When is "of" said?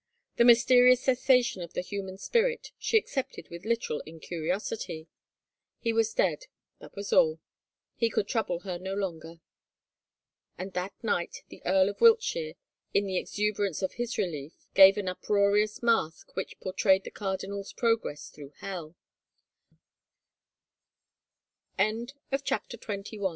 1.61-1.73, 11.87-12.01, 13.83-13.93